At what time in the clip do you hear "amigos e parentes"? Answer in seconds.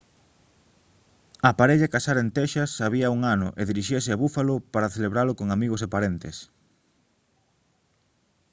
5.55-6.37